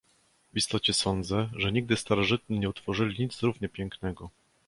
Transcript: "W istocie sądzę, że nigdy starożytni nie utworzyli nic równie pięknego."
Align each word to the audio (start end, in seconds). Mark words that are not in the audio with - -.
"W 0.53 0.57
istocie 0.57 0.93
sądzę, 0.93 1.49
że 1.55 1.71
nigdy 1.71 1.95
starożytni 1.95 2.59
nie 2.59 2.69
utworzyli 2.69 3.23
nic 3.23 3.41
równie 3.43 3.69
pięknego." 3.69 4.29